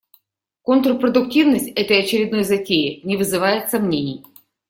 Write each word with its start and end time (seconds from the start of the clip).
Контрпродуктивность 0.63 1.69
этой 1.75 1.99
очередной 1.99 2.43
затеи 2.43 3.01
не 3.03 3.17
вызывает 3.17 3.69
сомнений. 3.69 4.25